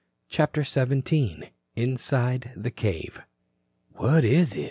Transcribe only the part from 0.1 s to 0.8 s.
CHAPTER